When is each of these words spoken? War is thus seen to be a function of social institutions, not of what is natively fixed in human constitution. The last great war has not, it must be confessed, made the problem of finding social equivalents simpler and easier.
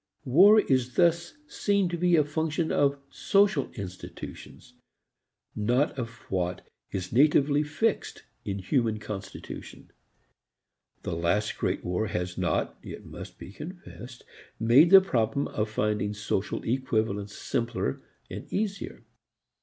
War 0.25 0.59
is 0.61 0.95
thus 0.95 1.35
seen 1.47 1.87
to 1.89 1.95
be 1.95 2.15
a 2.15 2.23
function 2.23 2.71
of 2.71 2.97
social 3.11 3.69
institutions, 3.75 4.73
not 5.55 5.91
of 5.95 6.09
what 6.31 6.67
is 6.91 7.13
natively 7.13 7.61
fixed 7.61 8.23
in 8.43 8.57
human 8.57 8.97
constitution. 8.97 9.91
The 11.03 11.15
last 11.15 11.55
great 11.55 11.85
war 11.85 12.07
has 12.07 12.35
not, 12.35 12.79
it 12.81 13.05
must 13.05 13.37
be 13.37 13.51
confessed, 13.51 14.23
made 14.59 14.89
the 14.89 15.01
problem 15.01 15.47
of 15.49 15.69
finding 15.69 16.15
social 16.15 16.63
equivalents 16.63 17.37
simpler 17.37 18.01
and 18.27 18.51
easier. 18.51 19.03